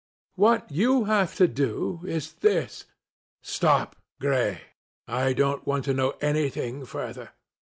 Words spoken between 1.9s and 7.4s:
is this—" "Stop, Gray. I don't want to know anything further.